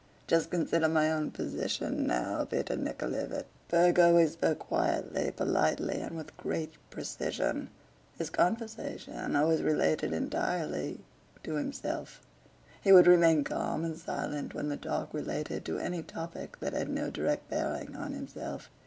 [0.25, 6.35] Just consider my own position now, Peter Nikoláevich..." Berg always spoke quietly, politely, and with
[6.37, 7.69] great precision.
[8.17, 11.01] His conversation always related entirely
[11.43, 12.19] to himself;
[12.81, 16.89] he would remain calm and silent when the talk related to any topic that had
[16.89, 18.71] no direct bearing on himself.